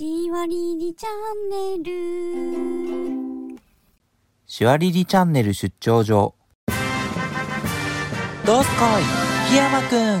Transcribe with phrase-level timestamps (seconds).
[0.00, 3.58] しわりりチャンネル
[4.46, 6.36] シュワリリチャンネル出張所。
[8.46, 10.20] どうすこい、檜山くん。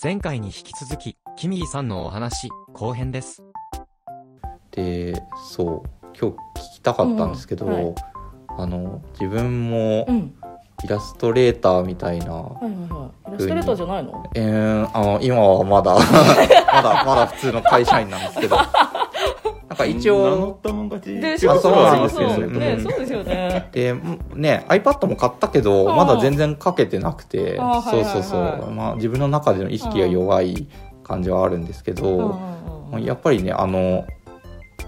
[0.00, 3.42] 前回に引き続きキミリさんのお話後編です
[4.70, 5.20] で
[5.50, 7.94] そう今日聞きたかったんですけど、うんはい
[8.58, 10.34] あの自分もうん。
[10.84, 13.30] イラストレーターみたいな、はいはいはい。
[13.30, 14.30] イラストレーターじゃないの？
[14.34, 15.94] えー、あの今はまだ
[16.74, 18.56] まだまだ普通の会社員なんですけど。
[18.56, 21.18] なんか一名乗応ったもん勝ち。
[21.18, 22.46] で、そうそうそう。
[22.50, 23.70] ね、うんそうですよね。
[23.72, 23.94] で
[24.34, 27.56] ね iPad も買ったけどまだ全然書けてなくて。
[27.58, 28.12] あーはいはいはい。
[28.12, 30.68] そうそうそう、まあ、自分の中での意識が弱い
[31.04, 32.38] 感じはあるんですけど、
[32.98, 34.04] やっぱりねあの、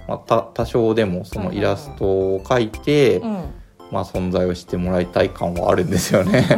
[0.06, 3.45] まあ、た多少でもそのイラストを描いて、うん
[3.95, 6.45] まあ、存在をしてもらいたい感はあるんですよね。
[6.51, 6.55] う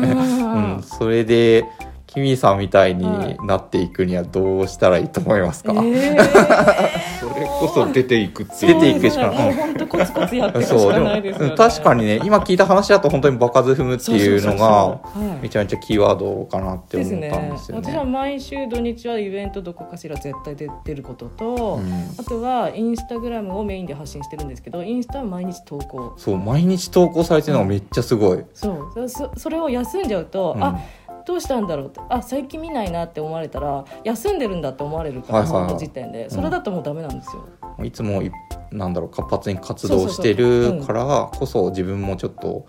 [0.79, 1.67] んそれで
[2.17, 6.17] キミさんみたいになっていくにはどうしたらいいと思いますか、えー。
[7.21, 8.81] それこそ出ていくっていう。
[8.81, 9.55] 出ていくしかない。
[9.55, 11.51] 本当コツコツやっていくしそうでもかないですよね。
[11.51, 14.99] うん確かにね今聞いた話だと本当に場数踏むっていうのが
[15.43, 17.83] めちゃめちゃキーワードかなって思ったんねですよね。
[17.85, 22.15] 私は毎週土日はイベントどこかしら絶対出てることと、うん。
[22.19, 26.15] あとはインスタグラムをメインで発信してるんですけどインスタは毎日投稿。
[26.17, 28.43] そう毎日投稿されてるのがめっちゃすごい。
[28.55, 29.07] そう。
[29.07, 30.65] そそれを休んじゃうと、うん。
[30.65, 30.81] あ
[31.27, 35.69] どうしたんだろうってあ最近見ないなって思われたら休んでるんだって思われるから、はいはいはい。
[35.69, 36.31] その時点で。
[36.31, 37.49] それだともうダメなんですよ、
[37.85, 38.31] いつもい
[38.71, 42.67] なんだろう活発に活動してるからこそ自分もちょっと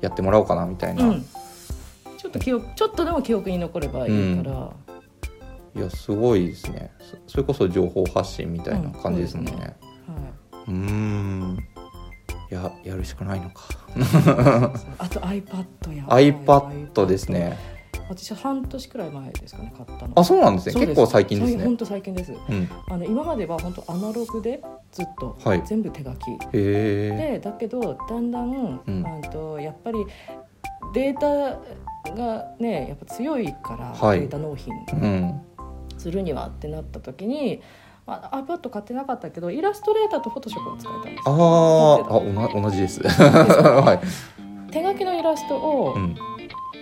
[0.00, 1.04] やってもらおうかなみたいな。
[1.04, 1.24] うん。
[2.18, 4.70] ちょっと記憶ちょっとでも記憶に残ればいいから、
[5.74, 6.92] いやすごいですね。
[7.26, 9.76] そそれこそ情報発信みたいな感じですもんね、
[10.68, 11.58] うん。
[12.50, 13.62] ややるしかないのか。
[13.94, 17.56] はい、あと iPad や iPad ですね
[18.10, 20.12] 私半年くらい前ですかね買ったの。
[20.16, 20.86] あそうなんですね。
[20.86, 21.64] 結構最近ですね。
[21.64, 22.32] 本当最近です。
[22.32, 22.68] うん。
[22.88, 25.62] あの今までは本当アナログでずっと、はい。
[25.64, 26.52] 全部手書き。
[26.52, 29.06] でだけどだんだん、うん。
[29.06, 30.04] あとやっぱり
[30.92, 31.60] データ
[32.14, 34.20] がねやっぱ強いから、はい。
[34.20, 35.40] データ納品うん。
[35.96, 37.62] するにはってなった時に、
[38.06, 43.02] まあ、iPad 買ってなかったけどイラストレーターと Photoshop を使えたんですああ同じです。
[43.06, 46.16] はい、手書きのイラストを、うん、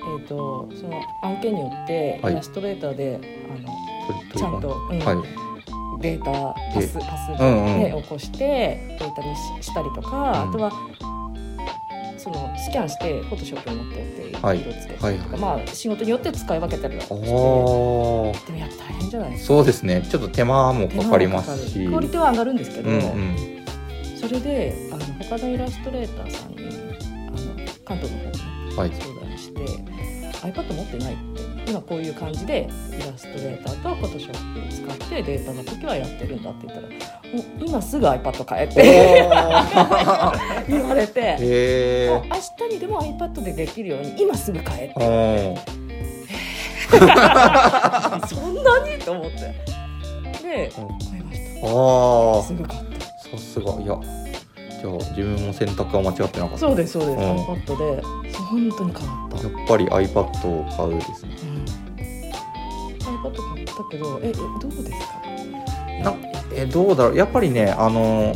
[0.08, 2.32] えー、とその案件によってはい。
[2.32, 3.20] イラストレーターで、
[3.50, 3.69] あの
[4.06, 4.98] それちゃんと、うん。
[4.98, 6.00] はい。
[6.00, 10.50] データパスでパスで起こしてデータにししたりとか、うん。
[10.50, 10.72] あとは
[12.16, 14.60] そのスキャンしてフォトショップに持ってってはい。
[14.60, 19.46] 色付けたりとか、はいまあ仕事によって使い分けたりはしてあでーもやっぱ大変じゃないですか。
[19.48, 20.06] そうですね。
[20.08, 21.86] ちょっと手間もかかりますし。
[21.86, 23.36] クオリティは上がるんですけど、うんうん。
[24.16, 27.38] それであの他のイラストレーターさんにあの
[27.84, 28.30] 関東の方
[28.70, 28.90] にはい。
[28.92, 29.60] 相談して、
[30.43, 36.94] iPad 持ってないって今こういう感じでイラストレーターと Photoshop を使ってデータの時はやってるんだって言ったらも
[37.41, 39.28] う今すぐ iPad 買えって
[40.69, 41.21] 言われて。
[41.21, 41.37] へ
[42.06, 46.99] えもう明日にでも iPad でできるように今すぐ買えあって。
[46.99, 48.99] ー そんなに？
[49.05, 49.38] と思って。
[50.43, 50.99] でうん。
[51.10, 52.43] 買いましあたー。
[52.47, 53.37] すぐ買った。
[53.37, 53.72] さすが。
[53.82, 53.99] いや
[54.81, 56.59] じゃあ自分も選択は間違ってなかった。
[56.59, 57.37] そうですそうです、うん。
[57.37, 58.03] iPad で。
[58.03, 61.37] 本当に変わった、やっぱり iPad を買うですね。
[61.43, 65.19] うん、iPad 買ったけどええどうですか？
[66.05, 66.15] な
[66.55, 67.17] えどうだろう？
[67.17, 68.33] やっぱりねあの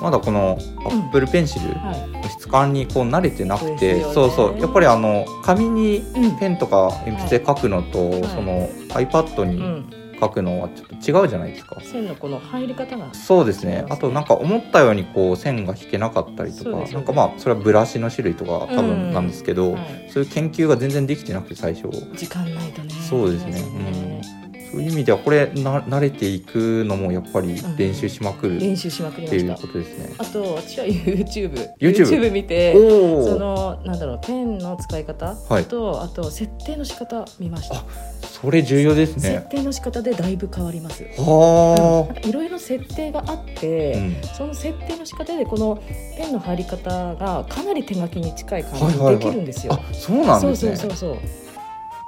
[0.00, 2.08] まだこの Apple Pencil はい。
[2.10, 4.14] の質感にこう慣れてなくて、ですよね。
[4.14, 4.60] そうそう。
[4.60, 6.38] やっぱりあの紙にうん。
[6.38, 8.24] ペンとか鉛筆で書くのと、い。
[8.28, 13.12] その iPad にうん、書くのはちょっと違うじゃないですか、線のこの入り方が。
[13.12, 13.78] そうですね。
[13.78, 13.86] そうですね。
[13.90, 16.90] あとなんか思ったようにこう線が引けなかったりとか、ね。
[16.92, 20.10] なんかまあそれはブラシの種類とか多分なんですけど、はい。
[20.10, 21.88] そういう研究が全然できてなくて最初。
[22.16, 22.94] 時間ないとね。
[23.08, 23.60] そうですね。
[23.60, 24.33] うん
[24.74, 30.14] そういう意味ではこれな慣れていくのもやっぱり練習しまくるっ練習しまくりていうましたことですね。
[30.18, 35.34] あと私は YouTube YouTube 見ておそおのなんだろうペンの使い方？
[35.48, 35.64] はい。
[35.64, 37.84] と、あと設定の仕方見ました、あ
[38.22, 39.22] それ重要ですね。
[39.22, 39.48] 設。
[39.50, 41.04] 定の仕方でだいぶ変わります。
[41.18, 42.22] はなん。
[42.22, 44.16] かいろいろ設定があっあ、て、うん。
[44.36, 45.82] その設定の仕方でこの
[46.16, 50.76] ペンの入り方がかなり手書きに近い感じはいはいはいにできるんですよ、あそうなんですね。
[50.76, 51.43] そうそうそうそう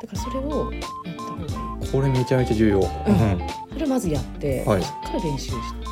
[0.03, 0.83] だからそれをやっ
[1.17, 1.91] た方がいい。
[1.93, 2.79] これめちゃめちゃ重要。
[2.79, 2.85] うん。
[3.73, 4.83] それまずやって、はい。
[4.83, 5.87] しっかり練習して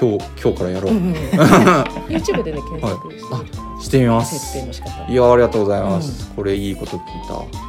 [0.00, 0.92] 今日今日からやろう。
[0.92, 1.14] うんうんうん。
[2.08, 3.34] YouTube でね検索して。
[3.34, 4.66] みる、してみま設定す。
[4.66, 5.10] の仕方。
[5.10, 6.32] いやありがとうございます。
[6.34, 7.64] これいいこと聞いた。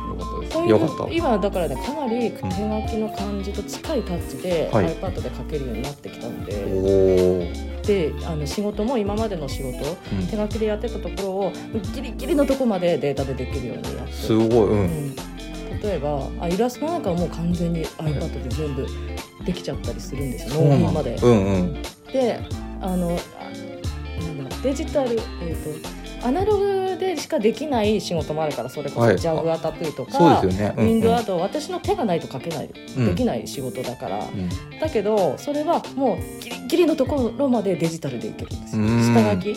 [0.52, 1.14] そういうよかった。
[1.14, 4.88] 今だからねかなり手書きの感じと近いタッチではい。
[4.88, 6.54] iPad で書けるようになってきたので、
[7.90, 8.20] おお。
[8.20, 11.52] であの仕事も今までの仕事うん手書きでやってたところを
[11.94, 14.72] ギリギリのとこまでデータでできるようにやってすごい、う。
[14.72, 15.16] うんん、
[15.82, 18.88] 例えばあイラストなんかはもう完全に iPad で全部
[19.46, 21.16] できちゃったりするんですよそうなんだ納品まで。
[21.16, 21.82] うんうん。
[22.12, 22.40] で
[22.82, 30.42] あのあなんだデジタル、えー、とアナログでしかできない仕事もあるからそれこはいそジャグアタトゥーとか。
[30.42, 31.26] ウィンドアート。
[31.36, 32.66] ト私の手がないと描けない、
[32.98, 39.56] うんできない仕事だからうんだけどそれはもうギリギリのところまでデジタルでいけるんですようん下書き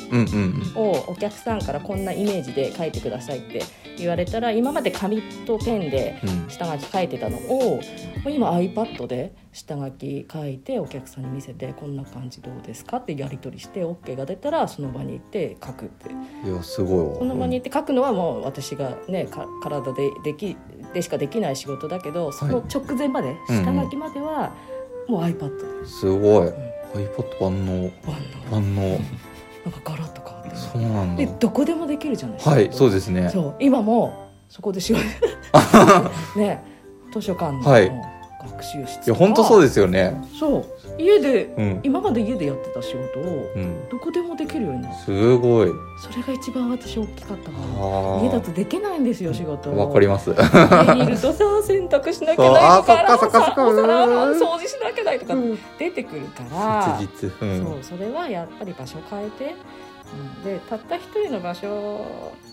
[0.77, 3.63] をお客さんからこんなイメージで描いてくださいって
[3.97, 6.49] 言われたら今まで紙とペンでうん。
[6.49, 7.81] 下書き書いてたのをも
[8.27, 12.99] う今 iPad で下書き書いてお客さんに見せてこんな感じどうですか？
[12.99, 16.11] ってやり取りして OK が出たらその場に行って書くって
[16.49, 17.15] いや、すごいわ。
[17.19, 20.57] その場に行って書くのはもう私がねか体ででき
[20.95, 24.53] でしかできない仕事だけどその直前まで、うん下書きまでは
[25.09, 26.49] もう iPad ですごい。
[26.95, 27.83] iPad 万能。
[27.83, 27.91] 万
[28.51, 28.83] 能万能。
[28.83, 29.01] なん
[29.73, 31.27] かガラッと変わってそうなんだで。
[31.39, 33.29] どこでもできるじゃないですかはい、そうですね。
[33.31, 35.03] そう今もそこで仕事
[36.39, 36.63] ね
[37.13, 37.91] 図書館のはい
[38.41, 40.21] 学習室いや、本当そうでですよね。
[40.39, 40.65] そう
[41.03, 41.81] 家でうん。
[41.83, 43.89] 今まで家でやってた仕事をうん。
[43.89, 45.71] どこでもできるようになるすごい。
[46.01, 47.51] それが一番私大きかった。
[48.23, 50.31] 家だとできないんですよ仕事わかります。
[50.31, 55.35] 家にいるとさ洗濯しなきゃないとか そかそっかそっかお皿うん掃除しなきゃないとか
[55.79, 57.43] 出てくるから、切実。
[57.43, 57.65] うん。
[57.65, 59.55] そうそれはやっぱり場所変えて、
[60.15, 62.01] うん、でたった一人の場所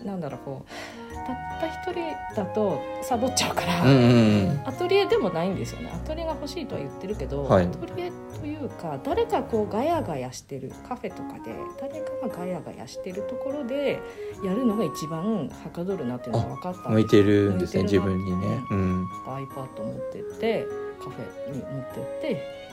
[0.04, 4.62] なんだろうこうたった一人だとサボっちゃうから、うんうんうん。
[4.66, 14.00] アトリエでもないんですよねアトリエが欲しいとは言ってるけど、はいアトリエというか誰かこうガヤガヤしてるカフェとかで誰かがガヤガヤしてるところで
[14.44, 18.62] やるのが一番はかどるなっていうのが分かったん向いてるんですね、自分にね。
[18.70, 19.08] うん。
[19.26, 20.66] iPad 持ってって
[21.00, 22.66] カフェに持ってって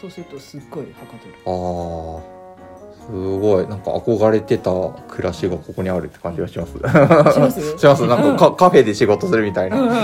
[0.00, 2.41] そうするとすっごいはかどるああ。
[3.06, 3.66] すごい。
[3.68, 4.70] なんか憧れてた
[5.08, 6.72] 暮らしがここにあるって感じがします。
[6.72, 6.78] し
[7.40, 7.78] ます？
[7.78, 8.06] します。
[8.06, 9.94] なんかカカフェで仕事するみたいうんうんな。
[9.94, 9.96] う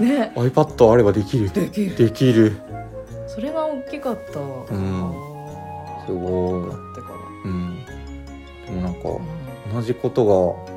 [0.00, 1.50] んうんね iPad あればできる。
[1.50, 2.56] できるできる。
[3.26, 7.14] それが大きかった、んあーすごいだってから、
[7.44, 7.78] うん。
[8.66, 9.18] でもなんか、うん
[9.74, 10.26] 同じこと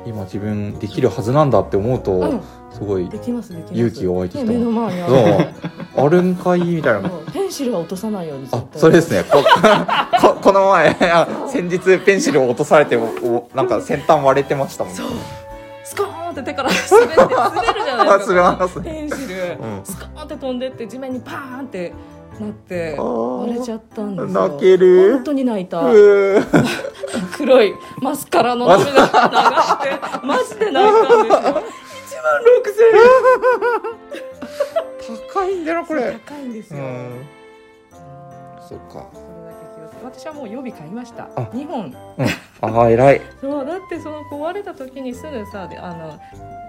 [0.06, 2.40] 今自分できるはずなんだって思うと、うん
[2.76, 4.52] すごい勇気が湧いてきた。
[4.52, 5.48] ね目の前にある。
[5.96, 7.08] あるんかいみたいな。
[7.32, 9.24] ペンシルは落とさないように絶あ対、それですね。
[9.24, 9.42] こ
[10.20, 14.94] ここの前、あ先日ペンシルを落とされて、おおなんか先端割れてましたもん。
[14.94, 15.06] そう。
[15.84, 18.34] スコーンって手から滑って滑るじゃないですか。
[18.34, 19.80] 滑りますペンシル、うん。
[19.82, 21.94] スコーンって飛んでって地面にパーンって
[22.38, 24.48] なって割れちゃったんですよ。
[24.48, 25.12] 泣ける。
[25.14, 25.80] 本当に泣いた。
[27.38, 29.06] 黒いマスカラの涙流して
[30.26, 31.62] マジで泣いたんですよ
[32.26, 32.42] 1万
[35.12, 36.12] 6000高いんだよな、こ円れ。
[36.26, 36.84] 高いんですよ、うん。
[36.86, 37.26] うん
[38.68, 39.08] そっか。
[39.12, 41.94] それだけ気をつけ私はもう予備買いましたあ2本
[42.62, 43.22] ああ、偉い。
[43.40, 46.18] そうだってその壊れた時にすぐさであの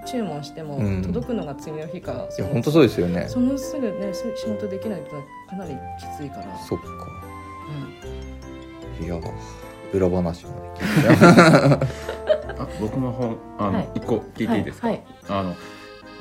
[0.06, 3.28] 注文してもうん届くのが次の日か、いそのや、本当そうですよね。
[3.28, 5.16] そのすぐねす仕事できないと
[5.50, 6.86] かなりきついから、そっか。
[9.02, 9.16] ういや、
[9.94, 11.88] 裏話まで聞いて。
[12.60, 13.90] あ僕も本あの、はい。
[13.96, 15.56] 一個聞いていいですか、はいあの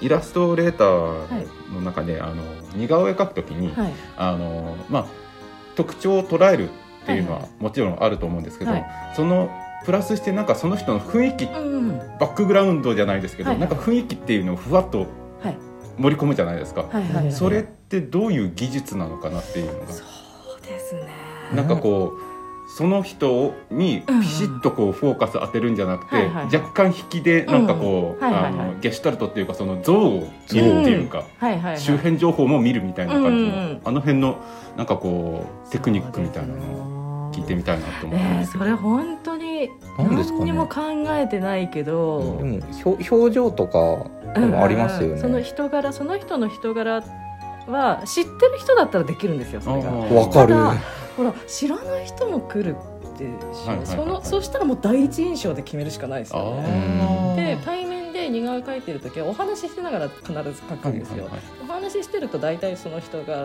[0.03, 2.43] イラストレーターの中で、あの
[2.75, 3.93] 似顔絵描くときに、はい。
[4.19, 5.07] あのまあ
[5.75, 7.49] 特徴を捉えるっていうのははい。
[7.59, 8.87] もちろんあると思うんですけど、はい。
[9.15, 9.51] その
[9.87, 13.59] プラスしてなんかその人の雰囲気うんバックグラウンドじゃないですけど、はい。
[13.59, 15.07] なんか雰囲気っていうのをふわっと
[15.43, 15.57] はい。
[15.99, 16.91] 盛り込むじゃないですか、
[17.31, 19.93] それってどういう技術なのかなっていうのが。
[19.95, 20.05] そ
[20.59, 21.09] うですね。
[21.55, 22.26] なんかこう
[22.69, 26.17] その人にピシッとこうフォーカス当てるんじゃなくて、
[26.57, 31.25] 若干引きでなんかこう、あのゲシュタルトっていうかその像を見るっていうか、
[31.77, 34.39] 周辺情報も見るみたいな感じの、あの辺の
[34.77, 40.81] なんかこうテクニックみたいなのを聞いてみたいなと思ったんえー、ですけど、それ本当に何にも考
[41.11, 45.21] えてないけど、でも、表表情とか、でもありますよね。
[45.21, 47.03] その人柄その人の人柄
[47.69, 49.91] は知ってる人だったらできるんですよそれが。
[49.91, 50.55] わかる。
[51.17, 52.77] ほら知らない人も来る
[53.15, 61.29] ってしょ、そのそうしたらもう第一印象で決めるしかないですよあねーで対面で似顔絵描いてる時はお話ししてながら必ず描くんですよ、
[61.63, 63.45] お話ししてると大体その人が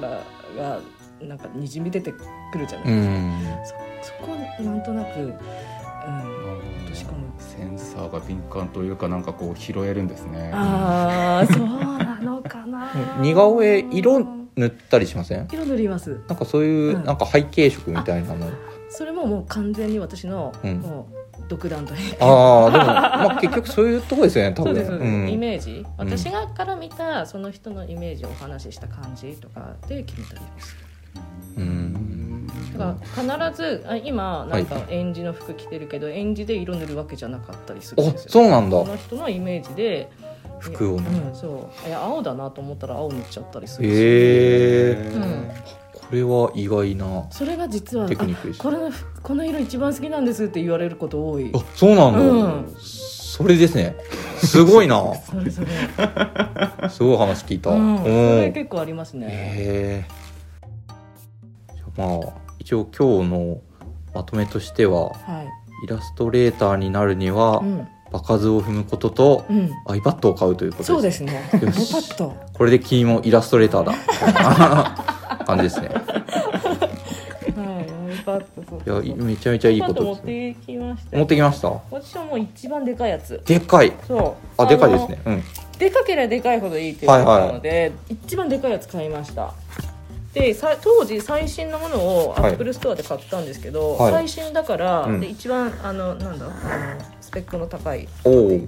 [0.00, 0.22] が
[0.58, 0.80] が
[1.20, 2.18] なんかにじみ出てく
[2.58, 4.02] るじゃなういですか、ん。
[4.02, 7.24] そそこをなんとなく、うん、落とし込む。
[7.38, 10.50] センサーが敏感というかなんかこう拾えるんですね。
[10.52, 12.90] ああそうなのかな
[13.20, 15.48] 似顔絵色塗ったりしません？
[15.50, 16.20] 色塗ります。
[16.28, 17.04] なんかそういう、うん。
[17.04, 18.48] なんか背景色みたいなの。
[18.88, 20.80] それももう完全に私の、うん。
[20.80, 21.14] もう
[21.48, 24.66] 独断と偏見ああ、でも、まあ結局そういうとこですよね、多分。
[24.66, 25.10] そうです、そうです。
[25.10, 25.28] ん。
[25.30, 25.84] イメージ。
[25.98, 30.76] 私がから見たその人のイメージをお話しした感じとかで決めたります。
[31.56, 32.46] うん。
[32.78, 32.96] だか
[33.26, 38.30] ら必ずあ今なんか園児の服着てるけど園児で色塗るわけじゃなかったりするんあですよ。
[38.30, 38.84] そうなんだ。
[38.84, 40.10] その人のイメージで
[40.64, 41.08] 服をね。
[41.30, 41.88] うん、そう。
[41.88, 45.50] いや青だなと思ったら青塗っちゃったりするし、へえうん、
[45.92, 51.50] これは意外なそれが実はテクニックでこれの服この色一番好きなんですって言われること多い。
[51.54, 52.74] あそうなんだ、うん。
[52.78, 53.96] それですね。
[54.38, 55.02] すごいな。
[55.24, 55.66] それそれ、
[56.88, 58.40] すごい話聞いた、うん、そうん。
[58.42, 59.26] れ結構ありますね。
[59.28, 60.24] へえ
[61.96, 63.60] まあ一応今日の
[64.14, 65.48] まとめとしてははい。
[65.84, 70.92] イラストレーターになるには、うん、場数を踏むことと、うん、iPad を買うということです。
[70.92, 71.50] そうですね。
[71.52, 73.94] iPad これで君もイラストレーターだ。
[75.44, 75.88] 感じですね。
[75.88, 75.98] はい、
[78.14, 79.02] iPad そう。
[79.02, 81.68] いやいめちゃめちゃいいことです持ってきました持ってきました？
[81.90, 83.42] 私はもう一番でかいやつ。
[83.44, 83.92] でかい。
[84.06, 84.62] そう。
[84.62, 85.20] あでかいですのね。
[85.26, 85.42] うん。
[85.76, 89.52] でかければでかいほどいいって言われたので、一番でかいやつ買いました。
[90.32, 94.12] でさ当時最新のものをアはいップルストアで買ったんですけど、はい。
[94.12, 95.20] 最新だから、うん。
[95.20, 96.46] で一番あのなんだ？
[96.46, 96.52] あの
[97.00, 98.60] スペックの高いおお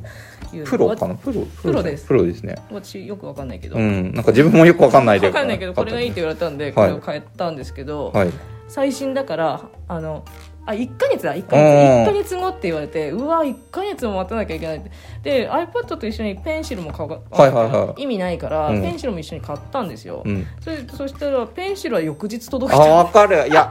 [0.65, 1.15] プロかな？
[1.15, 2.07] プロプロです。
[2.07, 2.57] プロですね。
[2.71, 4.13] 私よくわかんないけど、うん。
[4.13, 5.29] なんか自分もよくわかんないで。
[5.29, 6.91] わかんないけどこれがいいって言われたんでこはい。
[6.91, 8.31] れを買ったんですけど、はい。
[8.69, 10.25] 最新だからあの
[10.67, 11.63] あ1ヶ月だ1ヶうん。
[11.63, 14.91] 月1ヶ月後って言われてうわ1ヶ月も待たなきゃいけないって。
[15.23, 18.03] で iPad と一緒にペンシルも買うはいはいはい。
[18.03, 18.83] 意味ないから、うん。
[18.83, 20.47] ペンシルも一緒に買ったんですよ、うん。
[20.61, 23.49] それそしたらペンシルは翌日届あいたわかる。
[23.49, 23.71] いや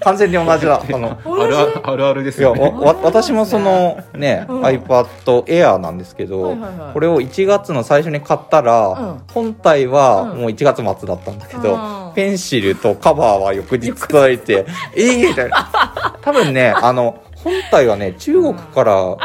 [0.00, 0.82] 完全に同じだ。
[0.82, 4.62] あのあるあるあるあるですいやよねわわ私もそのね、うん。
[4.62, 5.06] iPad
[5.44, 6.92] Air なんですけど、はいはいはい。
[6.94, 9.22] これを1月の最初に買ったら、うん。
[9.32, 10.40] 本体はうん。
[10.40, 19.16] もう1月末だったんだけど、うんペンシルとカバーは翌日届いてええみたいな多分ね あの本体はね中国から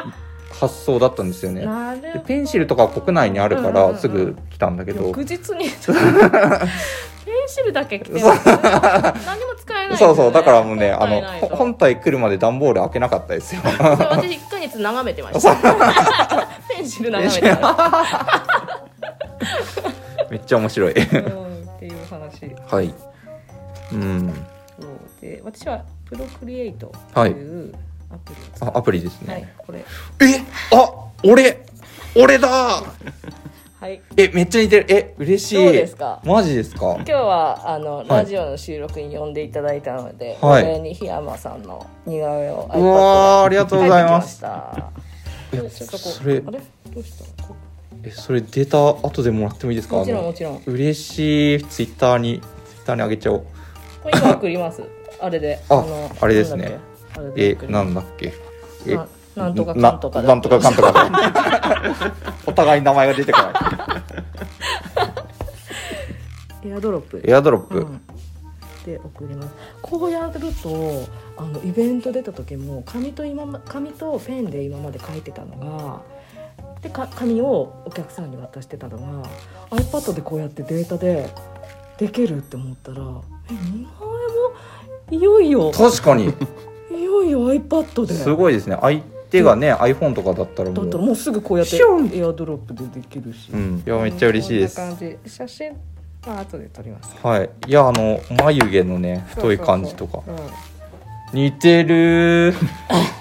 [0.60, 1.68] 発送だったんですよね、
[2.02, 5.70] でペンシルとかは国内にあるからすぐ来たんだけど、翌日に。
[7.28, 9.90] ペンシルだけ来てます何も使えない。
[9.92, 10.32] ね、そうそう。
[10.32, 11.22] だからもうねあの
[11.56, 13.62] 本体来るまで段ボール開けなかったですよ。
[13.64, 15.56] 私1ヶ月眺めてました。
[16.74, 18.90] ペンシル眺めてました。
[20.30, 20.94] めっちゃ面白い。
[20.94, 21.47] うん
[22.38, 22.50] ってい。
[22.54, 22.94] う話はい
[23.94, 24.34] うん
[25.22, 27.70] で私はプロクリエイトはいとい。
[27.70, 27.74] う
[28.12, 29.80] アプリを使あアプリですね、はいこれ。
[29.80, 29.84] え？
[30.74, 31.66] あ俺
[32.16, 32.48] 俺だ。
[33.80, 34.02] はい。
[34.16, 34.86] えめっちゃ似てる。
[34.90, 35.56] え嬉しい。
[35.64, 36.20] どうですか？
[36.26, 36.96] マジですか？
[36.96, 38.08] 今日はあの、い。
[38.08, 40.64] ラジオの収録に呼んでいただいたので、はい。
[40.64, 44.40] これに檜山さんの似顔絵をうわーありがとうございます。
[44.40, 44.52] ちょっ
[45.52, 46.60] とこそれあれ？
[46.92, 47.44] どうした？
[47.44, 47.56] こ
[48.04, 48.78] えそれデータ
[49.08, 49.98] 後でもらってもいいですか？
[49.98, 50.56] もちろんもちろん。
[50.58, 53.46] こ嬉しいツイッターにツイッターにあげちゃおう。
[54.06, 54.84] れ今送ります？
[55.20, 55.60] あれで。
[55.70, 56.80] あのあれですね。
[57.36, 58.34] えなんだっけ？
[58.88, 60.94] えななんとかかんとかななんとかかんとか。
[62.48, 63.50] お互い名前が出てこな
[66.66, 66.70] い。
[66.70, 67.22] エアドロップ。
[67.26, 68.02] エアドロップ、うん、
[68.86, 69.50] で送ります。
[69.82, 71.06] こうやると
[71.38, 76.02] あのイベント出た時も紙と今ま紙とペンで今まで書いてたのが
[76.88, 79.30] でか紙をお客さんに渡してたのが
[79.78, 81.30] iPad でこうやってデータで
[81.98, 83.02] できるって思ったら
[83.52, 86.34] え似顔絵もいよいよ確かに。
[86.92, 88.14] いよいよ iPad で。
[88.14, 88.78] すごいですね。
[88.82, 93.84] 相手がね、iPhone とかだったらもうだったらもうすぐこうやってエアドロップでできるし、うん。
[93.86, 94.76] いやめっちゃ嬉しいです。
[94.78, 95.30] こんな感じ。
[95.30, 95.72] 写真
[96.26, 97.16] は後で撮ります。
[97.22, 97.50] はい。
[97.68, 100.24] いやあの眉毛のね太い感じとか。
[100.26, 100.56] そうそうそう。
[101.34, 102.54] 似てる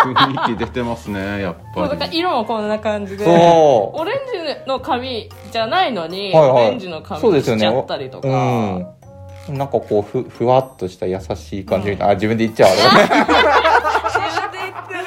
[0.00, 3.24] 雰囲気出てますね やっそうだからぱり色もこんな感じで。
[3.24, 4.00] そう。
[4.00, 4.16] オレン
[4.64, 6.66] ジの髪じゃないのに、はいはい。
[6.68, 8.32] オレンジの髪にしちゃったりとか、う
[9.52, 9.56] ん。
[9.56, 12.80] なんかこうふふわっとした優しい感じみたいな、あ自分で言っちゃうあれ。
[14.10, 15.00] 自分で言ってる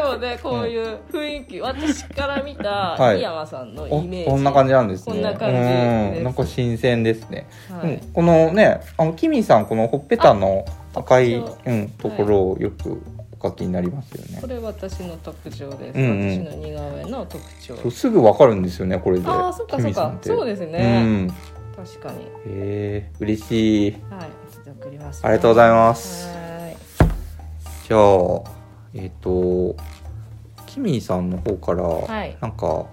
[0.00, 3.18] でもねこういう雰囲気、私から見たはい。
[3.18, 4.30] 井山さんのおイメージ。
[4.30, 5.14] こんな感じなんですね。
[5.14, 7.94] こんな感じでなんか新鮮ですね、はい。
[7.94, 8.12] うん。
[8.12, 10.64] このねあのキミさんこのほっぺたの
[10.94, 13.02] 赤い、うん、ところをよく
[13.40, 14.38] お書きになりますよね。
[14.40, 16.30] こ、れ私の特徴です、うんうん。
[16.30, 17.90] 私の似顔絵の特徴。
[17.90, 19.28] すぐわかるんですよねこれで。
[19.28, 20.16] ああそっかそっか。
[20.22, 21.34] そうですうね、ん。
[21.76, 22.26] 確かに。
[22.46, 23.92] えー、嬉しい。
[24.10, 26.28] はいちょっと送ります、ありがとうございます。
[26.28, 26.76] はい。
[27.86, 28.59] じゃあ
[28.94, 29.76] えっ、と
[30.66, 32.36] キミさんの方から、はい。
[32.40, 32.86] なんか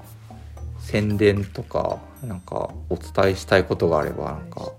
[0.80, 4.72] 宣伝とかなんかお伝えしたいことがあればなんか。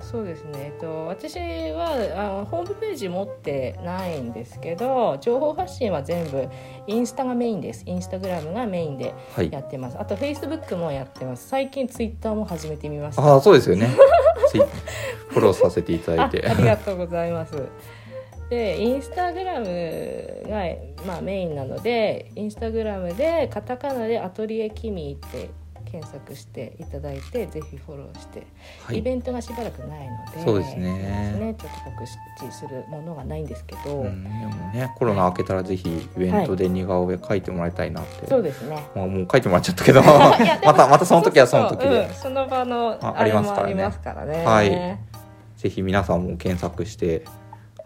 [0.00, 6.48] そうですね、えっと、私はあのホームページ持ってないんですけど情報発信は全部
[6.86, 7.82] インスタがメインです。
[7.86, 9.50] インスタグラムがメインではい。
[9.50, 9.98] やってます。
[9.98, 11.48] あとフェイスブックもやってます。
[11.48, 13.22] 最近ツイッターも始めてみました。
[13.22, 13.88] ああそうですよね。
[15.28, 16.46] フォローさせていただいて。
[16.48, 17.54] あありがとうございます
[18.50, 25.50] でインスタグラムが、まあ、メインなのでインスタグラムでカタカナで「アトリエキミ」って
[25.86, 28.46] 検索していただいてぜひフォローして、
[28.84, 28.98] はい。
[28.98, 30.92] イベントがしばらくないのでそうですね。
[31.38, 32.04] ねちょっと告
[32.50, 38.84] 知するものがないんですけど、うん、でもねコロナ明けたらぜひイベントで似顔絵描いてもらいたいなって、そうですね。
[38.94, 40.02] まあ、もう描いてもらっちゃったけど。
[40.64, 42.12] またまたその時はその時で。
[42.12, 43.72] そうんその場のありますからね。
[43.72, 44.44] ありますからね。
[44.44, 44.98] はい。
[45.56, 47.24] ぜひ皆さんも検索して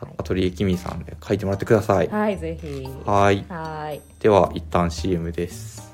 [0.00, 2.08] あアトリエキミさんで描いてもらってください。
[2.08, 2.88] はいぜひ。
[3.04, 3.44] はい。
[3.48, 4.00] はい。
[4.20, 5.90] では一旦 CM です。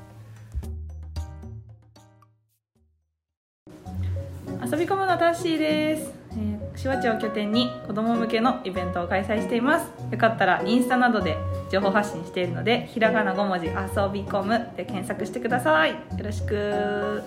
[4.65, 9.93] 遊び込むのタッシーです、えー、手話町を拠点に子供向けのイベントを開催しています。
[10.11, 11.37] よかったらインスタなどで
[11.71, 13.73] 情報発信しているのでひらがな5文字遊
[14.11, 15.91] び込むで検索してください。
[15.91, 17.23] よろしく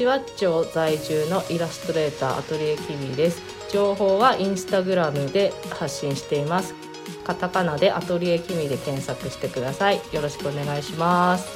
[0.00, 3.42] シワッチョ在住のイラストレーターアトリエキミです。
[3.70, 6.74] 情報はインスタグラムで発信しています。
[7.22, 10.00] カタカナでアトリエキミで検索してください。
[10.14, 11.50] よろしくお願いします。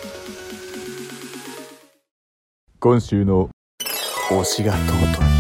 [2.80, 3.48] 今週の
[4.28, 5.34] 推しが尊い。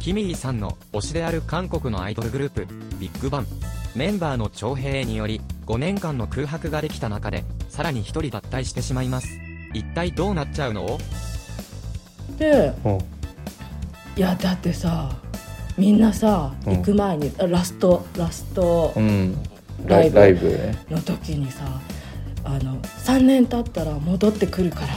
[0.00, 2.66] キミリさんの推しである韓国のアイドルグループ、
[3.00, 3.46] ビッグバン。
[3.94, 7.42] メンバーの徴兵により、5年間の空白ができた中で、
[7.76, 9.28] さらに一人脱退してしまいます。
[9.74, 10.98] 一体どうなっちゃうの？
[12.38, 12.98] でうん。
[14.16, 15.10] いやだってさ
[15.76, 16.76] みんなさうん。
[16.78, 19.36] 行く前に、あラストラストうん。
[19.84, 20.78] ライブライブね。
[20.88, 21.64] の時にさ
[22.44, 24.88] あの3年経ったら戻ってくるから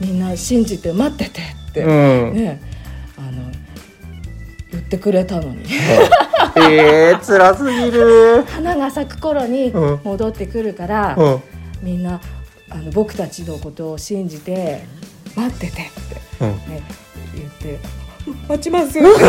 [0.00, 1.86] みんな信じて待っててって、う
[2.30, 2.34] ん。
[2.34, 2.62] ね
[3.18, 3.50] あの
[4.70, 5.64] 言ってくれたのに。
[6.56, 8.44] えー、辛すぎる。
[8.54, 10.00] 花が咲く頃にうん。
[10.04, 11.42] 戻ってくるから、うん
[11.84, 12.20] みんな
[12.70, 14.84] あの僕たちのことを信じて
[15.36, 15.84] 待っててって、
[16.40, 16.48] うん。
[16.70, 16.82] ね、
[17.34, 17.78] 言って
[18.48, 19.24] 「待ちます」待ち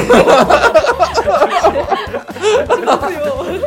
[2.86, 3.20] ますよ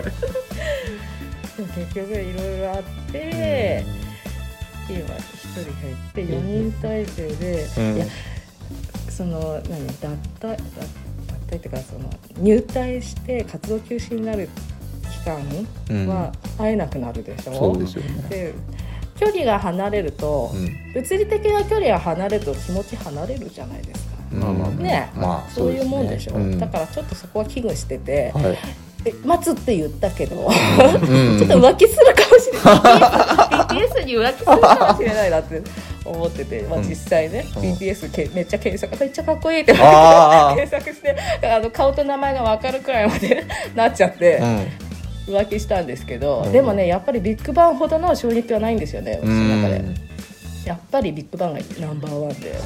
[1.59, 3.85] でも結局いろいろあって、
[4.88, 5.04] 今一
[5.52, 7.97] 人減って4人体制で、うん。
[7.97, 8.07] いや
[9.11, 9.92] その何脱
[10.40, 10.57] 退脱脱
[11.50, 14.49] 退っていうかその入隊して活動休止になる
[15.18, 18.28] 期間は会えなくなるでしょ、そうですよね。
[18.28, 18.54] で
[19.18, 20.92] 距離が離れると、うん。
[20.94, 24.16] 物理的な距離が離れると気持ち離れるじゃないですか。
[24.33, 26.59] まあまあね、まあそういうもんでしょ、うん。
[26.59, 28.59] だからちょっとそこは危惧してて、はい。
[29.04, 31.38] え待つって言ったけど、うん。
[31.38, 33.78] ちょっと浮気するかもしれない。
[33.78, 35.62] BTS に浮気するかもしれないなって
[36.04, 37.62] 思ってて、まあ、実際ね、うん。
[37.62, 39.74] BTS けめっちゃ検索めっちゃかっこいいって。
[39.76, 44.38] あ検索してあの顔と名前が分かるくらいまで なっちゃって。
[44.40, 44.62] あ、
[45.29, 46.53] 浮気したんですけど、うん。
[46.53, 49.49] でもねやっぱりビッグバンほどの衝撃はないんですよね私うん。
[49.49, 49.85] の中で。
[50.64, 52.61] やっぱりビッグバンがナンバーワンでやっ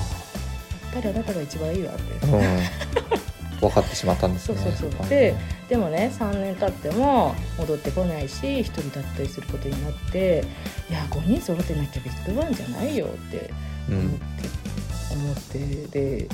[0.94, 2.26] ぱりあなたが一番いいわって。
[2.26, 2.40] うん。
[3.62, 5.08] 分かってしまったんですそうねそうそう。
[5.08, 5.34] で
[5.68, 10.44] でもね3年経っても戻ってこないし1人脱退することになって
[10.90, 13.50] いや5人揃ってなきゃビッグバンじゃないよって
[13.88, 16.28] う思って、ん思ってで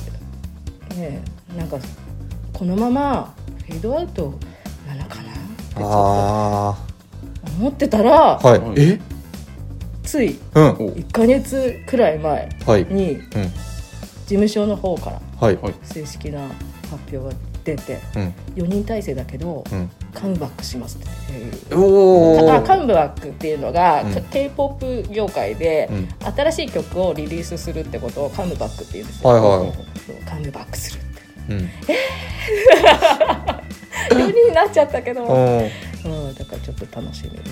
[0.96, 1.20] ね
[1.56, 1.76] なんか
[2.54, 3.34] このまま
[3.66, 4.34] フェードアウト
[5.78, 6.76] ちょっあ
[7.46, 8.60] と思ってたら、あはい。
[8.76, 9.00] え？
[10.02, 10.70] ついうん。
[10.72, 12.86] 1ヶ月くらい前はい。
[12.86, 13.22] にうん。
[13.22, 13.54] 事
[14.28, 15.20] 務所の方から
[15.82, 16.40] 正式な
[16.90, 17.30] 発表が
[17.64, 18.34] 出てうん。
[18.54, 19.90] 4人体制だけどうん。
[20.14, 21.32] カムバックしますって。
[21.32, 21.52] いう
[22.64, 24.14] カムバックっていうのが、うん。
[24.30, 26.08] K p o p 業界でうん。
[26.32, 29.72] 新しい曲をリリースするってことをカムバックって言うんですよ、はいはい
[30.24, 31.22] カムバックするって。
[31.50, 31.68] うん
[34.14, 35.58] 4人になっちゃったけど、うん。
[35.58, 37.42] うん、だからちょっと楽しみ、うん。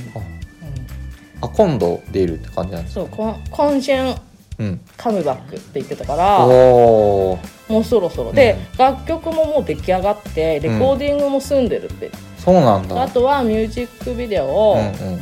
[1.43, 4.15] あ今度出るって感じなんですそう今今春
[4.59, 4.81] うん。
[4.97, 7.39] カムバックって言ってたからおお
[7.69, 8.33] もうそろそろ。
[8.33, 13.03] で、楽曲ももう出来上がってレコーディングも済んでるって、そうなんだ。
[13.03, 15.21] あとはミュージックビデオうをんうん。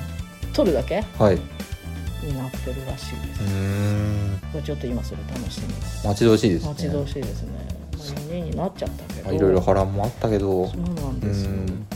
[0.52, 1.38] 撮るだけはい。
[2.22, 4.64] になってるらしいです。
[4.64, 5.68] ちょっと今それ楽しみ
[6.08, 6.68] 待ち遠しいですね。
[6.68, 7.63] 待ち遠しいですね
[8.12, 9.24] 4人になっちゃったけど。
[9.24, 10.68] まあいろいろ波乱もあったけど。
[10.68, 11.50] そうなんうですよ。
[11.50, 11.86] ん。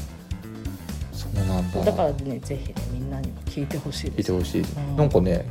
[1.12, 1.84] そうなんだ。
[1.84, 4.60] だからねぜひねみんなにも聞いてほしい聞いですてほしい。
[4.62, 4.96] うん。
[4.96, 5.46] なんかね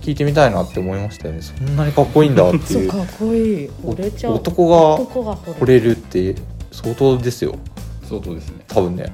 [0.00, 1.42] 聞いてみたいなって思いましたよね。
[1.42, 2.90] そんなにかっこいいんだっていう。
[2.90, 3.70] そうかっこいい。
[3.82, 4.34] 惚れちゃう。
[4.34, 5.92] 男が惚れる。
[5.92, 6.34] って
[6.72, 7.54] 相当ですよ。
[8.08, 8.64] 相当ですね。
[8.68, 9.04] 多分ね。
[9.04, 9.12] かっ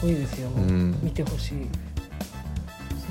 [0.00, 0.98] こいいですよ、うん。
[1.02, 1.52] 見てほしい。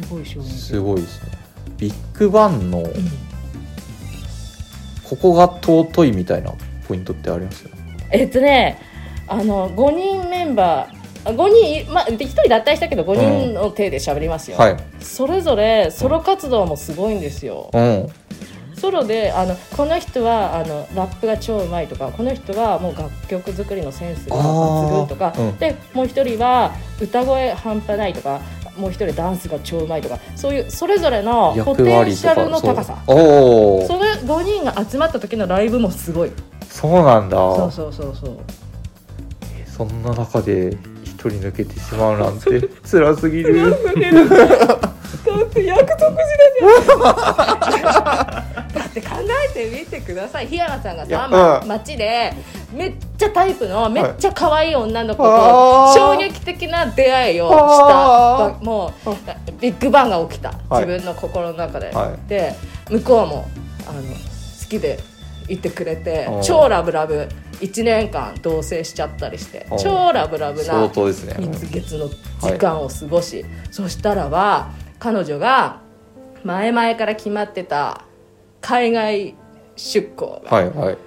[0.03, 1.31] すごいすごいですね。
[1.77, 2.87] ビッグバンのうん
[5.09, 6.53] ここが尊いみたいな
[6.87, 7.71] ポイントってありますよ
[8.11, 8.79] えっとね
[9.27, 14.77] あの5人メンバーあ5人いまあ1人脱退したけど5人の手で喋りますよ、はい。
[14.99, 18.07] それぞれソロ活動もすごいんですよ、うん。
[18.75, 28.41] ソロであのこの人はあのラップが超うまいとかこの人はもう楽曲作りのセンスが抜群とか、でもう一人は歌声半端ないとか
[28.77, 32.97] もう一人ダンスが超うまいとかそういうそれぞれのポ役テンシャルの高さ。
[33.05, 36.31] そそれ5人が集まった時のライブもすごい。
[36.69, 37.37] そうなんだ。
[37.37, 38.37] そうそうそうそう。
[39.65, 43.71] そんな中で一人抜けてしまうなんて辛すぎる。
[43.71, 46.23] だって約束時だ
[46.59, 47.83] じゃ。
[47.83, 48.56] んだ
[48.97, 49.15] って考
[49.49, 50.47] えてみてください。
[50.47, 51.67] 檜山さんがさ、まうん。
[51.67, 52.33] 街で
[52.73, 60.49] めっちゃタイプのめっちゃ可愛い女の子と衝撃的な出会いをあしたもうビッグバンが起きた。
[60.69, 60.85] はい。
[60.85, 62.29] 自分の心の中で、はい。
[62.29, 62.55] で
[62.89, 63.49] 向こうも
[63.87, 64.99] あの好きで
[65.47, 67.27] いてくれて超ラブラブ。
[67.57, 70.87] 1年間同棲しちゃったりして超ラブラブな
[71.39, 72.07] 蜜月の
[72.39, 75.81] 時間を過ごし、そしたらば彼女が
[76.43, 78.03] 前々から決まってた
[78.61, 79.35] 海外
[79.75, 80.97] 出向がはいはい。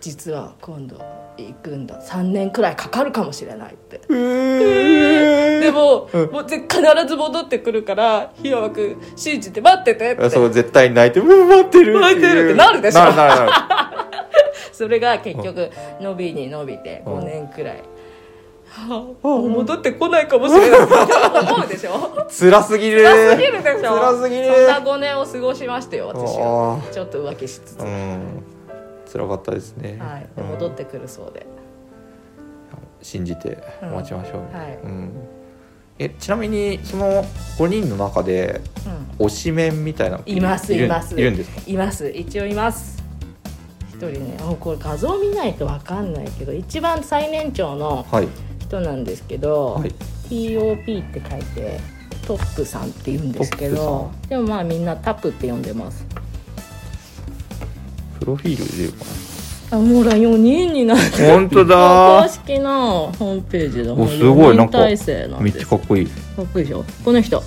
[0.00, 0.98] 実は今度
[1.36, 2.00] 行くんだ。
[2.00, 4.00] 3年くらいかかるかもしれないって。
[4.08, 10.30] でも,、もうぜ必ず戻ってくるから檜山君信じて待っててって。
[10.30, 11.98] そう絶対に泣いてうん待ってる。
[11.98, 13.00] 待ってるってなるでしょ。
[14.72, 17.18] それが結局伸びに伸びてうん。
[17.20, 17.82] 5年くらい、
[18.74, 20.80] はあ、戻ってこないかもしれない。
[20.80, 22.26] 思うでしょ？
[22.28, 23.04] 辛すぎる。
[23.04, 23.94] 辛すぎるでしょ？
[23.94, 24.46] 辛すぎる。
[24.46, 26.82] そんな5年を過ごしましたよ私は。
[26.88, 28.42] あちょっと浮気しつつ、ーうん。
[29.10, 30.48] 辛かったですね、はい、でうん。
[30.50, 31.46] 戻ってくるそうで、
[33.00, 34.40] 信じて待ちましょう。
[34.42, 34.78] ね、うんはい。
[34.82, 35.12] うん。
[36.00, 37.22] えちなみにその
[37.58, 38.60] 5人の中で
[39.18, 39.26] うん。
[39.26, 41.14] 推しメンみたいなのいまするいます。
[41.14, 41.62] いるんですか？
[41.64, 42.10] います。
[42.10, 43.00] 一応います。
[43.90, 44.36] 一人ね。
[44.40, 48.28] あこれ画像見ないと分かんないけど一番最年長のはい
[48.80, 49.92] 人なんですけど、はい。
[50.30, 51.80] TOP って書いて
[52.26, 56.06] トップさんって言うんですけトどッでもまあみんなタップって呼んでます。
[58.18, 59.04] プロフィールで出るか
[59.72, 64.56] あもうら4人になってな本当公だ式のホームページでおすごい。
[64.56, 66.06] なんかめっちゃかっこいい。
[66.06, 66.84] かっこいいでしょ？
[67.04, 67.42] この人。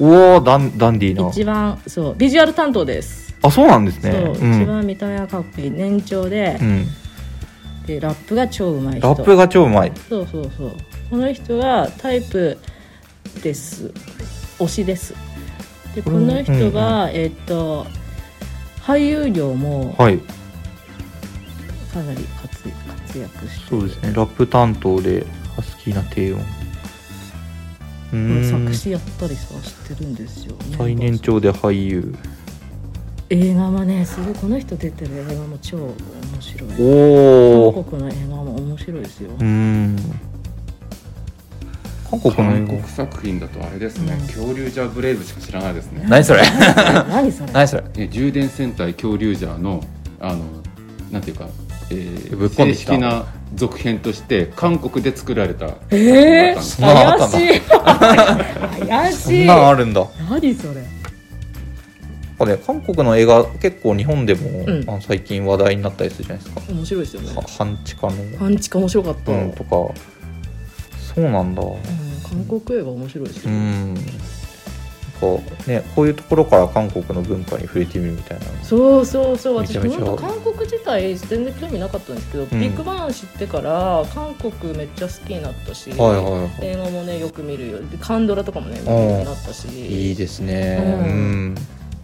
[0.00, 1.28] おおダンダンディーな。
[1.28, 3.36] 一番そうビジュアル担当です。
[3.42, 5.70] あそうなんですそう、ね一ん、番見た目がかっこいい。
[5.70, 6.86] 年長でう、ん、
[7.88, 9.08] でラップが超うまい人。
[9.08, 9.92] ラップが超うまい。
[10.10, 10.72] そうそうそう。
[11.08, 12.58] この人はタイプ
[13.42, 13.90] です。
[14.58, 15.14] 推しです。
[15.94, 17.86] でこの人が、えっと
[18.82, 20.20] 俳優業もかはい。
[21.94, 24.12] なり活活躍してそうですね。
[24.14, 25.24] ラップ担当で
[25.56, 26.40] ハスキーな低音。
[28.10, 32.14] 作詞やったりさ知ってるんですよ最年長で俳優
[33.30, 35.94] 映画もねすごいこの人出てる映画も超面
[36.40, 36.70] 白い。
[36.80, 39.30] おお韓国の映画も面白いですよ。
[39.38, 39.96] うーん。
[42.10, 44.26] 韓国の韓国作品だとあれですね、うん。
[44.26, 46.06] 恐竜ジャーブレイブしか知らないですね。
[46.08, 46.40] 何それ？
[47.10, 47.52] 何それ？
[47.52, 47.84] 何それ？
[47.98, 49.82] え充電戦隊恐竜ジャーの
[50.20, 50.38] あの
[51.10, 51.48] なんていうか、
[51.90, 52.92] えー正ぶっ込んできた。
[52.94, 57.68] 式な続編として韓国で作られたえー、作品だったんです。
[57.68, 58.44] そんなのあったんだ。
[58.44, 58.88] 怪しい。
[58.88, 60.06] 怪 そしいんなんあるんだ。
[60.30, 60.97] 何それ？
[62.38, 64.84] これ韓国の映画結構日本でも、うん。
[64.88, 66.62] あの最近話題になったりするじゃないですか。
[66.72, 67.34] 面白いですよね。
[67.34, 69.70] は半地下の、パンチか面白かった、うん、とか。
[71.14, 71.62] そうなんだ。
[71.62, 73.94] うん韓国映画面白いですよ、うん。
[73.94, 74.06] なんか
[75.66, 78.46] ねこういうところから韓国の文化に触れてみるみたいな。
[78.62, 79.56] そうそうそう。
[79.56, 86.50] 私本当韓国自体全然興味なかったんですけど、ビッグバン知ってから韓国めっちゃ好きになったし、はいはいはい。
[86.60, 87.78] 映画もねよく見るよ。
[87.78, 89.68] でカンドラとかもね見るようになったし。
[89.68, 90.78] いいですね。
[90.80, 91.54] ううんん、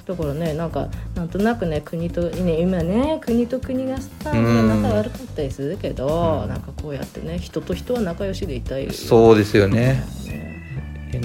[0.06, 4.82] だからねなんかなんとなくね国とね今ね国と国がさうん。
[4.82, 6.48] 仲悪かったりするけど、うん。
[6.48, 8.92] なんかこうやってね人と人は仲良しでいたい。
[8.92, 10.04] そうですよね。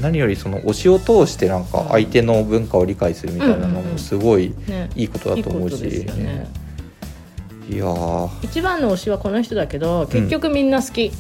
[0.02, 4.90] 何よりその推しを通してなんか相手の文化を理解するみたいなのもすごいね。
[4.96, 6.48] いいことだと思うし、よね。
[7.68, 8.30] いやー。
[8.46, 11.12] 一番の推しはこの人だけど結局みんな好き、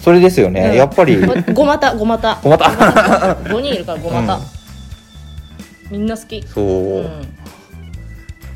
[0.00, 0.74] それですよね、うん。
[0.76, 1.18] やっぱり。
[1.52, 2.40] ごまたごまた。
[2.42, 2.64] ごまた。
[2.64, 4.55] 5人いるからごまた、うん
[5.90, 6.42] みんな好き。
[6.46, 7.02] そう、うん。
[7.04, 7.12] やっ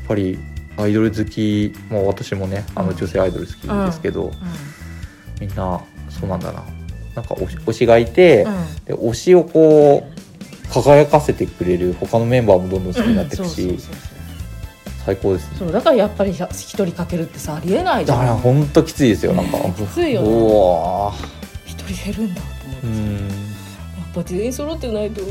[0.07, 0.37] ぱり
[0.77, 4.31] アイドル好きもう私もねあの女性アイドル好きですけど、
[5.39, 6.63] みんなそうなんだな。
[7.15, 8.85] なんか推しがいて、うん。
[8.85, 13.77] で推しをこう輝かせてくれる他のメンバーもどんどん好きになっていくし、
[15.05, 15.57] 最高ですね。
[15.59, 19.33] そうだからやっぱり一人かけるってさありえないじだからゃんほんときついですよ。
[19.33, 20.27] なんかきついよね。
[20.29, 21.25] おー
[21.65, 23.27] 一人減るんだと思ってやん。
[24.11, 25.21] っぱ全員揃ってないと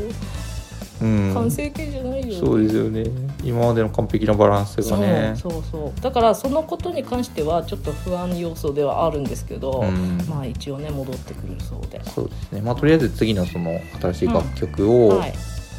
[1.01, 1.33] うん。
[1.33, 3.03] 完成形じゃないよ、そうですよね。
[3.43, 5.33] 今までの完璧なバランスがね。
[5.35, 6.01] そうそう。
[6.01, 10.17] だからそのことに関してはちょっと不安要素ではあるんですけど、うん。
[10.29, 12.61] まあ一応ね戻ってくるそうで、そうですね。
[12.61, 15.33] まあとりあえず次のその新しい楽曲を、はい。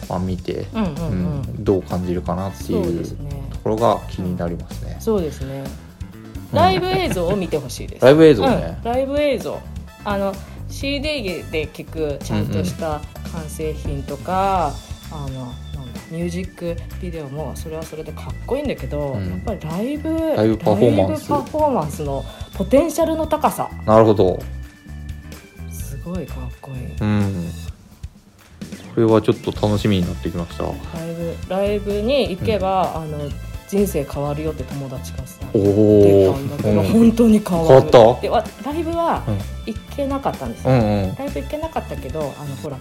[0.08, 2.85] まあ、見て、うんうんうん、うんどう感じるかなっていそう
[3.50, 5.64] ところが気になりますね、そうですね。
[6.52, 8.04] ライブ映像を見てほしいです。
[8.04, 8.78] ライブ映像ね。
[8.78, 9.58] うん、ライブ映像。
[10.04, 10.35] あの
[10.68, 13.00] CD で聞くちゃんとした
[13.32, 14.72] 完成品とか、
[15.12, 19.31] あのなんだミュージックビデオもそれはそれでかっこいいんだけど、うん。
[19.31, 21.29] やっぱりライブライブパフォーマンス。
[21.29, 23.70] パフォーマンスのポテンシャルの高さ。
[23.87, 24.40] なるほど。
[25.70, 26.96] すごいかっこいい。
[27.01, 27.51] うん。
[28.94, 30.64] これはちょっと楽しみになってきました。
[30.64, 33.31] ライブライブに行けば、あの
[33.68, 36.85] 人生変わるよって友達がさおたんだけど、うん。
[36.85, 37.90] 本当に変わる。
[37.90, 38.20] 変わった？
[38.20, 39.38] でわライブはうん。
[39.72, 41.14] 行けなかったんですよ、うんうん。
[41.14, 42.77] ライブ行けなかったけどあのほら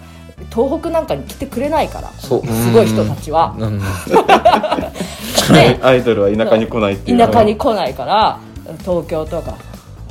[0.54, 2.46] 東北なんかに来てくれないからそう。
[2.46, 3.80] すごい人たちは、うん。
[5.54, 5.80] ね。
[5.82, 7.18] アイドルは田舎に来ないっていう。
[7.18, 8.40] 田舎に来ないから
[8.80, 9.56] 東京とか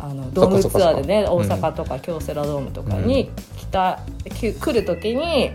[0.00, 4.00] あのドームツアーでね大阪とか京セラドームとかに来た、
[4.35, 5.53] き来る時に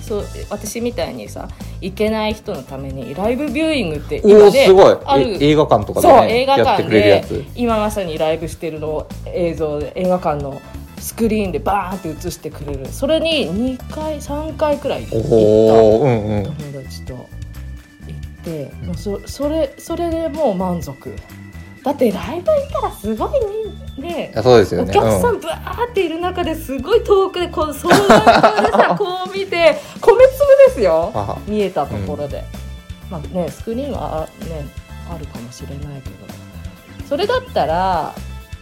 [0.00, 1.48] そう私みたいにさ
[1.80, 4.96] 行けない人のためにライブビューイングってお今ねおすごい。
[5.04, 5.24] ある。
[5.40, 7.44] え映画館とかで、そうね、映画やって館くれるやでつ。
[7.54, 10.60] 今まさにライブしてるのを映像で映画館の
[11.14, 12.86] スクリーンでバーンって映してくれる。
[12.86, 13.48] それに
[13.78, 15.28] 2回3回くらい行った。
[15.28, 16.44] おおうんうん。
[16.44, 21.14] 友達と行ってもうそそれそれでもう満足。
[21.84, 24.32] だってライブ行ったらすごいね。
[24.32, 24.88] いやそうですよおね。
[24.88, 30.18] うん客さんブワーっている中ですごい遠くでこう双眼鏡でさ こう見て米粒
[30.66, 31.12] ですよ。
[31.14, 32.42] あ見えたところで、
[33.08, 34.66] まあねスクリーンはあ,、ね、
[35.14, 37.06] あるかもしれないけど。
[37.08, 38.12] それだったら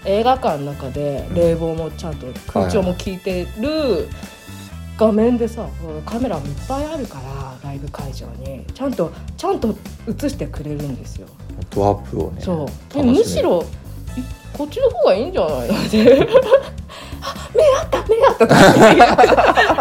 [0.04, 4.08] 映画館の中で冷房もちゃんと空調も効いてる
[4.98, 5.66] 画面でさ
[6.04, 8.64] カメラもいっぱいあるからライブ会場に。
[8.74, 9.74] ちゃんとちゃんと
[10.08, 11.26] 映してくれるんですよ。
[11.74, 12.66] ドアップをねそう。
[12.66, 13.12] 楽しめる。
[13.12, 13.64] むしろい
[14.52, 15.68] こっちの方がいいんじゃない？
[15.68, 16.28] のって
[17.24, 18.36] あ目あった目あっ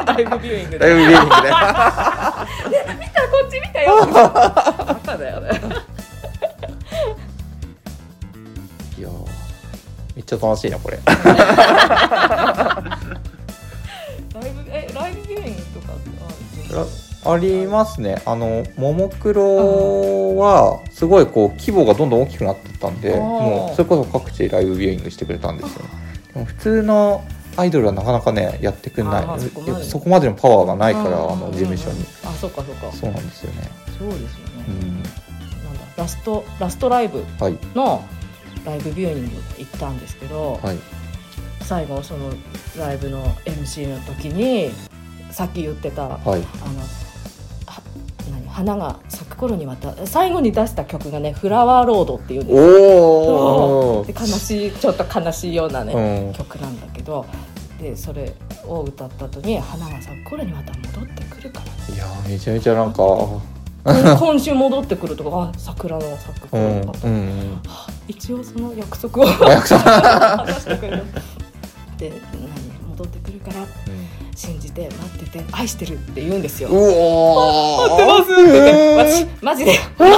[0.06, 1.36] たライブビューイングでライブビューイング
[2.70, 4.06] で見たこっち見たよ。
[4.14, 5.61] バカだよね
[10.32, 10.98] めっちゃ楽しいなこれ。
[11.06, 11.13] ラ
[14.48, 15.94] イブえライブビューイングとか？
[17.24, 18.20] ありますね。
[18.26, 25.82] あのももクロはすごいこう規模がどんどん大きくなってったんでもうそれこそ各地ライブビューイングしてくれたんですよ。
[26.34, 27.24] でも普通の
[27.58, 29.39] アイドルはなかなかねやってくれない。
[29.39, 29.72] そこまで。
[29.72, 32.04] いやそこまでのパワーがないからうんあの事務所に。
[32.26, 32.91] あそっかそっか。
[32.96, 33.70] そうなんですよね。
[34.00, 34.32] そうですよね、
[34.67, 34.76] うん。
[34.96, 35.10] なんだ
[35.98, 37.58] ラストラストライブはい。
[37.76, 38.04] の
[38.65, 40.78] ライブビューイング行ったんですけど、はい。
[41.62, 42.32] 最後その
[42.78, 44.71] ライブの MC の時に
[45.32, 46.19] さっき言ってたはい。
[46.26, 46.41] あの
[48.50, 52.63] 花が咲く頃にまた最後に出した曲がね「フラワーロード」っていうんですよ。
[52.63, 56.34] おおで悲しいちょっと悲しいようなね、うん。
[56.34, 57.26] 曲なんだけど
[57.82, 58.34] でそれ
[58.67, 61.95] を歌った後に「花が咲く頃にまた戻ってくるから。
[61.95, 63.02] いやーめちゃめちゃなんか
[63.86, 67.62] 今今週戻ってくるとかあ桜の咲く頃うんにまた、うん
[68.12, 69.82] 一応その約束を約束。
[69.84, 71.04] 果たしてくれる。
[71.97, 72.41] で何
[72.89, 73.65] 戻ってくるから
[74.36, 76.67] 信じて待ってて愛してるって言うんですよ。
[76.69, 78.43] うお待ってますって。
[78.43, 79.80] 言って私マジで。
[79.97, 80.10] マ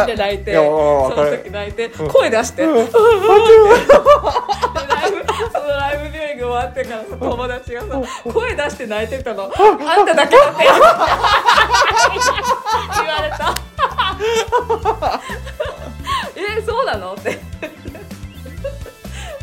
[0.00, 2.72] ジで泣いてその時泣いて声出して「うん。
[2.72, 2.98] うんうん」ってで
[4.86, 7.86] ライブそのライブビューイング終わってからさ友達がさ
[8.24, 9.50] 声出して泣いてたの「あん
[10.06, 10.64] ただけだって」
[13.00, 13.56] 言われた
[16.58, 17.12] え そうなの？
[17.12, 17.30] って。
[17.30, 17.32] い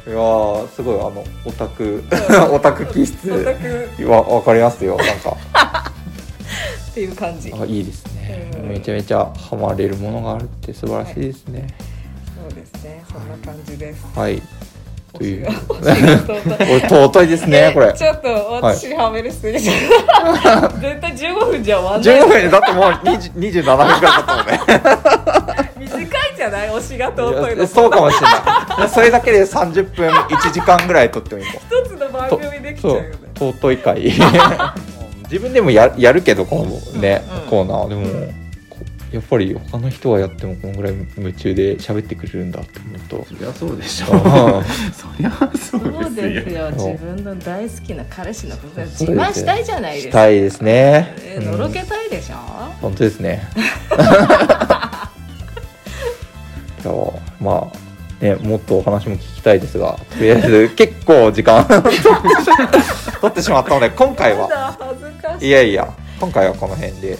[0.09, 2.03] やーすごいあのオタク。
[2.51, 3.31] オタク気質。
[3.31, 3.89] オタク。
[4.09, 5.35] わわかりますよなんか。
[6.91, 7.53] っていう感じ。
[7.53, 8.49] あいいですね。
[8.57, 8.69] うん。
[8.69, 11.67] めちゃめちゃハマれるものがあるって素晴らしいですね。
[12.41, 13.03] そうですね。
[13.11, 14.05] そんな感じです。
[14.15, 14.41] はい。
[15.13, 15.47] という。
[15.47, 17.93] 推しが尊いお尊いですねこれ。
[17.93, 18.27] ちょっと
[18.61, 19.73] 私はめるすぎちゃ
[20.67, 22.21] う絶対15分じゃ終わんない。
[22.23, 22.83] 15分だってもう
[23.17, 24.61] 20 27分くらいだったもんね。
[25.79, 26.69] 短いじゃない？
[26.69, 28.89] 推しが尊いいのやそうかもしれない。
[28.93, 34.01] それだけで30分1時間ぐらい撮ってもいい一つの番組できちゃうそよねう尊い回
[35.23, 38.27] 自分でもややるけどこのね、うんコーナーでも、
[38.69, 38.77] こ
[39.11, 43.25] やっぱり他の人がやってもこのぐらい夢中で喋ってくれるんだって思うと。
[43.27, 44.11] そりゃそうでしょ。
[44.11, 44.21] うん。
[44.93, 46.29] そりゃそうでよ。
[46.33, 46.71] ですすよ。
[46.71, 50.11] 自分の大好きな彼氏のこと自慢したいじゃないですか。
[50.11, 52.35] したいですね、えのろけたいでしょ、
[52.81, 53.47] 本当ですね。
[53.95, 53.97] い
[56.87, 61.65] やまあねもっとお話も聞きたいですがとりあえず 結構時間。
[63.19, 64.77] 取ってしまったので今回は。
[65.41, 65.47] い。
[65.47, 65.87] いやいや
[66.19, 67.17] 今回はこの辺で。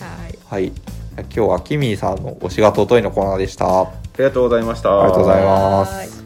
[0.50, 0.60] はい。
[0.66, 0.72] はい。
[1.18, 3.66] 今日はキミーさんの推しが尊いのコーナーでした。
[3.66, 4.90] あありがとうございました。
[4.90, 6.24] りがとうございまはす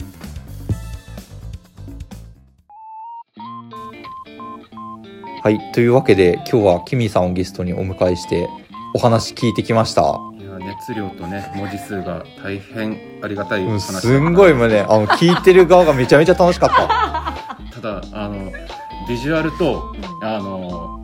[5.43, 5.60] はい。
[5.73, 8.47] というわけで今日はキミーさんをゲストにお迎えして
[8.93, 10.30] お話聞いてきました
[10.91, 16.88] 質量とね文字数が大変ありがたいうん話だすんごいもうねあの聞いてる側がめちゃめちゃ楽しかった。
[17.82, 18.51] ただあの
[19.08, 21.01] ビジュアルとあの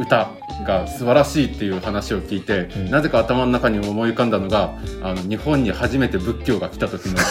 [0.00, 0.28] 歌
[0.66, 2.90] が素晴らしいっていう話を聞いて、うん。
[2.90, 7.14] なぜか頭の中に思い浮かんだのがあの日本に初めて仏教が来た時の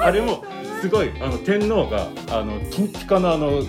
[0.00, 0.44] あれも
[0.80, 3.62] すごいあの天皇があの金ピカのあの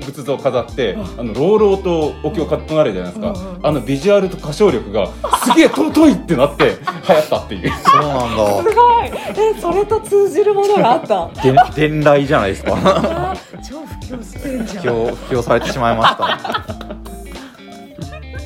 [0.00, 5.08] 仏像を飾ってあの朗々とお経を唱えるじゃないですか、うんうんあのビジュアルと歌唱力が
[5.44, 6.64] すげえ尊いってなって
[7.08, 7.70] 流行ったっていう。
[7.70, 8.56] そうなんだ。
[8.70, 9.10] すごい。
[9.56, 11.28] えそれと通じるものがあった？
[11.42, 12.74] で伝来じゃないですか。
[12.84, 14.84] あ 超布教してんじゃん。
[14.96, 16.24] 今日布教されてしまいました。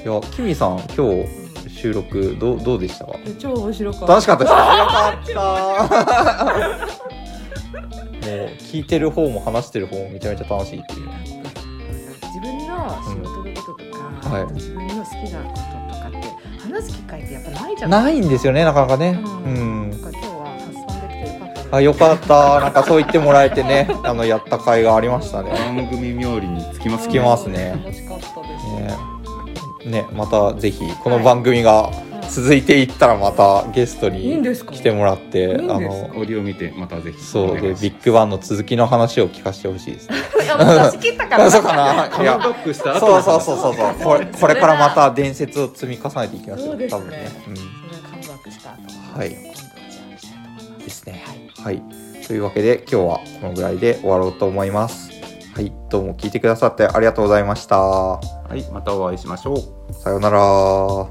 [0.05, 3.05] いやキミさん今日収録どうどうでした？
[3.07, 4.07] かえ超面白かった。
[4.07, 4.77] 楽しかったですか？
[4.77, 6.85] よかった。
[8.25, 11.01] もう聞いてる方も話してる方もめちゃめちゃ楽しいっていう。
[11.01, 11.04] 自
[13.03, 13.85] 仕事のことと
[14.21, 14.53] か、はい。
[14.55, 19.21] 自分の好きなこととかって話す機会ってやっぱないじゃないないんですよねなかなかね。
[19.23, 19.89] ううん。
[19.89, 21.69] んなんか今日は発散できてよかったで。
[21.69, 22.61] すあよかった。
[22.61, 23.89] なんかそう言ってもらえてね。
[24.05, 25.51] あのやった甲斐がありましたね。
[25.51, 27.81] 番組冥利につきますつきますね。
[27.85, 28.59] 楽しかったで
[29.83, 30.01] す、ね。
[30.03, 31.91] ねまたぜひこの番組が
[32.35, 34.73] 続いていったらまたゲストいいんにですか？
[34.73, 37.21] 来てもらってあの折を見てまたぜひ。
[37.23, 40.17] そうでビッグバンの続きの話を聞かせてほしいですね。
[40.43, 41.29] いやもう出し切った。
[41.29, 42.07] からそうかな？
[42.07, 44.05] いカムやバックした後そうそうそうそうそう。
[44.05, 47.57] これこれからまそた伝説を積み重ねていきますよね多分ね、うん。
[47.57, 47.67] それ
[48.03, 49.31] カムバックした後はい。
[49.31, 51.25] ですね。
[51.63, 51.83] はい。
[52.27, 55.11] というわけで今日はこのぐらいで終わろうと思います。
[55.55, 55.73] はい。
[55.89, 57.79] どうも聞いてくださってありがとうございました。
[57.79, 58.21] は
[58.55, 58.63] い。
[58.73, 59.93] またお会いしましょう。
[59.95, 61.07] さようなら